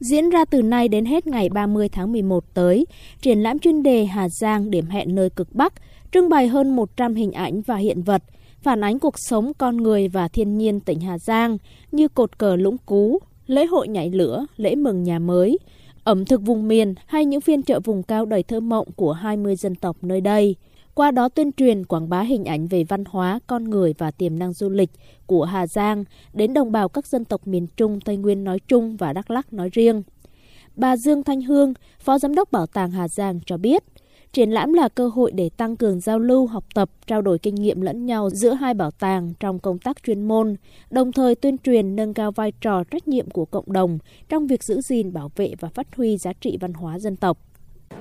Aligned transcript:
Diễn 0.00 0.30
ra 0.30 0.44
từ 0.44 0.62
nay 0.62 0.88
đến 0.88 1.04
hết 1.04 1.26
ngày 1.26 1.48
30 1.48 1.88
tháng 1.88 2.12
11 2.12 2.44
tới, 2.54 2.86
triển 3.20 3.42
lãm 3.42 3.58
chuyên 3.58 3.82
đề 3.82 4.04
Hà 4.04 4.28
Giang 4.28 4.70
điểm 4.70 4.86
hẹn 4.86 5.14
nơi 5.14 5.30
cực 5.30 5.54
Bắc, 5.54 5.72
trưng 6.12 6.28
bày 6.28 6.48
hơn 6.48 6.76
100 6.76 7.14
hình 7.14 7.32
ảnh 7.32 7.60
và 7.60 7.76
hiện 7.76 8.02
vật, 8.02 8.22
phản 8.62 8.84
ánh 8.84 8.98
cuộc 8.98 9.14
sống 9.16 9.52
con 9.58 9.76
người 9.76 10.08
và 10.08 10.28
thiên 10.28 10.58
nhiên 10.58 10.80
tỉnh 10.80 11.00
Hà 11.00 11.18
Giang 11.18 11.58
như 11.92 12.08
cột 12.08 12.38
cờ 12.38 12.56
lũng 12.56 12.76
cú, 12.78 13.18
lễ 13.46 13.66
hội 13.66 13.88
nhảy 13.88 14.10
lửa, 14.10 14.46
lễ 14.56 14.74
mừng 14.74 15.02
nhà 15.02 15.18
mới, 15.18 15.58
ẩm 16.04 16.24
thực 16.24 16.42
vùng 16.42 16.68
miền 16.68 16.94
hay 17.06 17.24
những 17.24 17.40
phiên 17.40 17.62
chợ 17.62 17.80
vùng 17.80 18.02
cao 18.02 18.24
đầy 18.24 18.42
thơ 18.42 18.60
mộng 18.60 18.88
của 18.96 19.12
20 19.12 19.56
dân 19.56 19.74
tộc 19.74 19.96
nơi 20.02 20.20
đây. 20.20 20.56
Qua 21.00 21.10
đó 21.10 21.28
tuyên 21.28 21.52
truyền 21.52 21.84
quảng 21.84 22.08
bá 22.08 22.20
hình 22.20 22.44
ảnh 22.44 22.66
về 22.66 22.84
văn 22.84 23.04
hóa, 23.04 23.40
con 23.46 23.64
người 23.64 23.94
và 23.98 24.10
tiềm 24.10 24.38
năng 24.38 24.52
du 24.52 24.68
lịch 24.68 24.90
của 25.26 25.44
Hà 25.44 25.66
Giang 25.66 26.04
đến 26.32 26.54
đồng 26.54 26.72
bào 26.72 26.88
các 26.88 27.06
dân 27.06 27.24
tộc 27.24 27.46
miền 27.46 27.66
Trung, 27.76 28.00
Tây 28.00 28.16
Nguyên 28.16 28.44
nói 28.44 28.58
chung 28.68 28.96
và 28.96 29.12
Đắk 29.12 29.30
Lắk 29.30 29.52
nói 29.52 29.70
riêng. 29.72 30.02
Bà 30.76 30.96
Dương 30.96 31.22
Thanh 31.22 31.40
Hương, 31.40 31.74
Phó 32.00 32.18
Giám 32.18 32.34
đốc 32.34 32.52
Bảo 32.52 32.66
tàng 32.66 32.90
Hà 32.90 33.08
Giang 33.08 33.40
cho 33.46 33.56
biết, 33.56 33.84
triển 34.32 34.50
lãm 34.50 34.72
là 34.72 34.88
cơ 34.88 35.08
hội 35.08 35.32
để 35.32 35.50
tăng 35.56 35.76
cường 35.76 36.00
giao 36.00 36.18
lưu, 36.18 36.46
học 36.46 36.64
tập, 36.74 36.90
trao 37.06 37.22
đổi 37.22 37.38
kinh 37.38 37.54
nghiệm 37.54 37.80
lẫn 37.80 38.06
nhau 38.06 38.30
giữa 38.30 38.52
hai 38.54 38.74
bảo 38.74 38.90
tàng 38.90 39.32
trong 39.40 39.58
công 39.58 39.78
tác 39.78 40.02
chuyên 40.02 40.28
môn, 40.28 40.56
đồng 40.90 41.12
thời 41.12 41.34
tuyên 41.34 41.58
truyền 41.58 41.96
nâng 41.96 42.14
cao 42.14 42.32
vai 42.32 42.52
trò 42.60 42.84
trách 42.84 43.08
nhiệm 43.08 43.30
của 43.30 43.44
cộng 43.44 43.72
đồng 43.72 43.98
trong 44.28 44.46
việc 44.46 44.64
giữ 44.64 44.80
gìn, 44.80 45.12
bảo 45.12 45.30
vệ 45.36 45.54
và 45.60 45.68
phát 45.68 45.96
huy 45.96 46.18
giá 46.18 46.32
trị 46.32 46.56
văn 46.60 46.72
hóa 46.72 46.98
dân 46.98 47.16
tộc. 47.16 47.38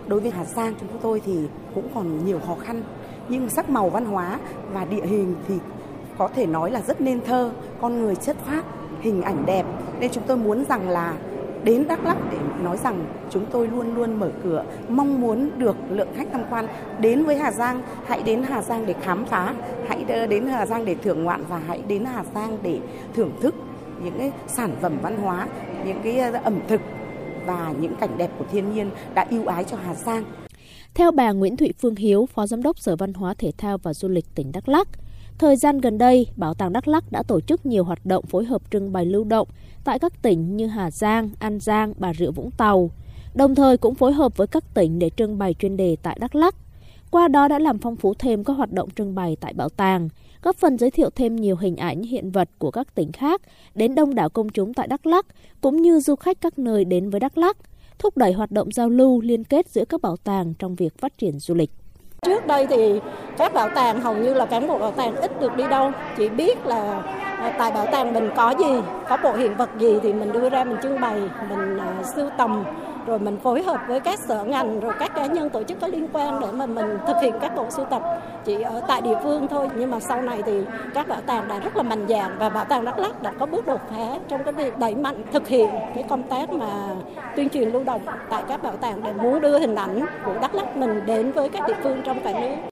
Đối 0.10 0.20
với 0.20 0.32
Hà 0.32 0.46
Giang 0.46 0.74
chúng 0.80 0.90
tôi 1.02 1.22
thì 1.26 1.34
cũng 1.76 1.88
còn 1.96 2.26
nhiều 2.26 2.40
khó 2.48 2.56
khăn, 2.56 2.82
nhưng 3.30 3.50
sắc 3.50 3.70
màu 3.70 3.90
văn 3.90 4.06
hóa 4.06 4.40
và 4.74 4.86
địa 4.86 5.06
hình 5.06 5.36
thì 5.48 5.56
có 6.18 6.28
thể 6.28 6.46
nói 6.46 6.72
là 6.72 6.82
rất 6.82 7.02
nên 7.02 7.22
thơ, 7.22 7.52
con 7.82 8.02
người 8.02 8.16
chất 8.16 8.38
phác, 8.46 8.66
hình 9.02 9.22
ảnh 9.22 9.46
đẹp. 9.46 9.66
Nên 10.00 10.12
chúng 10.12 10.24
tôi 10.28 10.38
muốn 10.38 10.66
rằng 10.66 10.90
là 10.90 11.14
đến 11.64 11.88
Đắk 11.88 12.06
Lắk 12.06 12.18
để 12.32 12.38
nói 12.64 12.78
rằng 12.78 13.06
chúng 13.30 13.46
tôi 13.52 13.68
luôn 13.68 13.96
luôn 13.96 14.20
mở 14.20 14.32
cửa, 14.44 14.64
mong 14.90 15.22
muốn 15.22 15.50
được 15.58 15.76
lượng 15.90 16.10
khách 16.16 16.28
tham 16.32 16.44
quan 16.50 16.68
đến 17.00 17.24
với 17.26 17.38
Hà 17.38 17.52
Giang, 17.52 17.82
hãy 18.06 18.24
đến 18.24 18.44
Hà 18.44 18.62
Giang 18.62 18.86
để 18.86 18.96
khám 19.02 19.26
phá, 19.26 19.54
hãy 19.88 20.04
đến 20.30 20.48
Hà 20.48 20.66
Giang 20.66 20.86
để 20.86 20.96
thưởng 20.96 21.24
ngoạn 21.24 21.44
và 21.50 21.62
hãy 21.68 21.82
đến 21.88 22.06
Hà 22.06 22.24
Giang 22.36 22.58
để 22.64 22.80
thưởng 23.16 23.32
thức 23.42 23.56
những 24.04 24.18
cái 24.18 24.32
sản 24.48 24.72
phẩm 24.82 24.94
văn 25.02 25.18
hóa, 25.18 25.48
những 25.86 25.98
cái 26.04 26.20
ẩm 26.20 26.60
thực 26.68 26.82
và 27.50 27.74
những 27.82 27.96
cảnh 28.00 28.18
đẹp 28.18 28.32
của 28.40 28.46
thiên 28.52 28.74
nhiên 28.74 28.90
đã 29.14 29.28
ưu 29.30 29.46
ái 29.46 29.64
cho 29.64 29.78
Hà 29.78 29.96
Giang. 29.96 30.24
Theo 30.94 31.12
bà 31.12 31.32
Nguyễn 31.32 31.58
Thụy 31.58 31.74
Phương 31.80 31.96
Hiếu, 31.96 32.26
Phó 32.34 32.48
Giám 32.48 32.64
đốc 32.64 32.80
Sở 32.80 32.96
Văn 32.96 33.14
hóa 33.14 33.34
Thể 33.34 33.52
thao 33.58 33.78
và 33.78 33.94
Du 33.94 34.08
lịch 34.08 34.26
tỉnh 34.36 34.52
Đắk 34.52 34.70
Lắk, 34.70 34.88
thời 35.38 35.56
gian 35.56 35.82
gần 35.82 35.98
đây, 35.98 36.28
Bảo 36.36 36.54
tàng 36.54 36.74
Đắk 36.74 36.88
Lắk 36.88 37.12
đã 37.12 37.24
tổ 37.24 37.42
chức 37.42 37.66
nhiều 37.66 37.84
hoạt 37.84 38.06
động 38.06 38.26
phối 38.26 38.46
hợp 38.46 38.62
trưng 38.72 38.94
bày 38.94 39.06
lưu 39.06 39.24
động 39.24 39.48
tại 39.84 40.00
các 40.00 40.22
tỉnh 40.22 40.58
như 40.58 40.68
Hà 40.68 40.92
Giang, 40.92 41.30
An 41.40 41.60
Giang, 41.60 41.94
Bà 41.98 42.14
Rịa 42.14 42.32
Vũng 42.32 42.52
Tàu, 42.52 42.92
đồng 43.34 43.56
thời 43.56 43.78
cũng 43.78 43.96
phối 43.96 44.14
hợp 44.14 44.38
với 44.38 44.48
các 44.48 44.64
tỉnh 44.74 45.00
để 45.00 45.10
trưng 45.10 45.38
bày 45.38 45.54
chuyên 45.54 45.78
đề 45.78 45.98
tại 46.04 46.18
Đắk 46.22 46.36
Lắk. 46.36 46.56
Qua 47.12 47.28
đó 47.28 47.48
đã 47.48 47.60
làm 47.60 47.78
phong 47.80 47.96
phú 47.96 48.14
thêm 48.20 48.44
các 48.44 48.54
hoạt 48.54 48.72
động 48.72 48.90
trưng 48.90 49.16
bày 49.16 49.38
tại 49.42 49.54
bảo 49.54 49.70
tàng, 49.70 50.10
góp 50.42 50.56
phần 50.56 50.78
giới 50.78 50.92
thiệu 50.92 51.10
thêm 51.10 51.36
nhiều 51.36 51.56
hình 51.56 51.78
ảnh 51.78 52.02
hiện 52.02 52.32
vật 52.32 52.50
của 52.58 52.72
các 52.72 52.96
tỉnh 52.96 53.12
khác 53.12 53.42
đến 53.76 53.96
đông 53.96 54.16
đảo 54.16 54.30
công 54.30 54.50
chúng 54.50 54.74
tại 54.74 54.88
Đắk 54.88 55.06
Lắk 55.06 55.26
cũng 55.62 55.82
như 55.82 56.00
du 56.00 56.16
khách 56.16 56.42
các 56.42 56.60
nơi 56.60 56.86
đến 56.86 57.10
với 57.10 57.20
Đắk 57.20 57.38
Lắk, 57.38 57.58
thúc 58.00 58.18
đẩy 58.18 58.34
hoạt 58.34 58.52
động 58.52 58.72
giao 58.72 58.90
lưu 58.90 59.22
liên 59.22 59.44
kết 59.44 59.68
giữa 59.68 59.86
các 59.86 60.02
bảo 60.02 60.18
tàng 60.18 60.54
trong 60.60 60.76
việc 60.76 60.98
phát 60.98 61.18
triển 61.18 61.40
du 61.40 61.54
lịch. 61.54 61.72
Trước 62.22 62.48
đây 62.48 62.68
thì 62.68 63.00
các 63.38 63.54
bảo 63.54 63.70
tàng 63.76 64.02
hầu 64.02 64.18
như 64.18 64.34
là 64.34 64.46
cán 64.46 64.68
bộ 64.68 64.80
bảo 64.80 64.92
tàng 64.92 65.16
ít 65.16 65.42
được 65.42 65.56
đi 65.58 65.64
đâu, 65.70 65.92
chỉ 66.18 66.30
biết 66.30 66.66
là 66.66 67.04
Ờ, 67.42 67.52
tại 67.58 67.72
bảo 67.72 67.86
tàng 67.92 68.14
mình 68.14 68.30
có 68.36 68.54
gì, 68.60 68.82
có 69.10 69.18
bộ 69.24 69.34
hiện 69.34 69.56
vật 69.56 69.70
gì 69.78 70.00
thì 70.04 70.14
mình 70.14 70.32
đưa 70.32 70.50
ra 70.50 70.64
mình 70.64 70.78
trưng 70.84 71.02
bày, 71.02 71.22
mình 71.50 71.78
uh, 71.78 72.06
sưu 72.16 72.30
tầm 72.38 72.64
rồi 73.06 73.20
mình 73.20 73.38
phối 73.44 73.64
hợp 73.64 73.82
với 73.88 74.00
các 74.00 74.20
sở 74.20 74.44
ngành 74.44 74.80
rồi 74.80 74.94
các 75.00 75.16
cá 75.16 75.26
nhân 75.26 75.50
tổ 75.50 75.64
chức 75.64 75.80
có 75.80 75.88
liên 75.88 76.08
quan 76.14 76.40
để 76.40 76.48
mà 76.52 76.66
mình 76.66 76.98
thực 77.08 77.16
hiện 77.22 77.34
các 77.42 77.56
bộ 77.56 77.66
sưu 77.70 77.86
tập. 77.86 78.02
Chỉ 78.46 78.62
ở 78.62 78.82
tại 78.88 79.02
địa 79.02 79.16
phương 79.24 79.48
thôi 79.48 79.70
nhưng 79.76 79.92
mà 79.92 80.00
sau 80.00 80.22
này 80.22 80.42
thì 80.46 80.64
các 80.94 81.08
bảo 81.08 81.22
tàng 81.26 81.48
đã 81.48 81.60
rất 81.60 81.76
là 81.76 81.84
mạnh 81.84 82.06
dạn 82.10 82.36
và 82.40 82.50
bảo 82.50 82.66
tàng 82.66 82.86
Đắk 82.86 83.00
Lắk 83.00 83.22
đã 83.22 83.32
có 83.40 83.46
bước 83.46 83.68
đột 83.68 83.82
phá 83.90 84.20
trong 84.28 84.44
cái 84.44 84.54
việc 84.54 84.80
đẩy 84.80 84.96
mạnh 84.96 85.24
thực 85.32 85.48
hiện 85.48 85.70
cái 85.96 86.04
công 86.10 86.24
tác 86.24 86.50
mà 86.50 86.68
tuyên 87.36 87.50
truyền 87.50 87.70
lưu 87.70 87.84
động 87.84 88.02
tại 88.30 88.44
các 88.48 88.64
bảo 88.64 88.76
tàng 88.82 89.02
để 89.04 89.14
muốn 89.14 89.42
đưa 89.42 89.60
hình 89.60 89.76
ảnh 89.76 90.06
của 90.26 90.34
Đắk 90.42 90.56
Lắk 90.56 90.78
mình 90.78 91.02
đến 91.06 91.32
với 91.32 91.50
các 91.50 91.68
địa 91.68 91.76
phương 91.84 92.02
trong 92.06 92.20
cả 92.24 92.32
nước. 92.32 92.56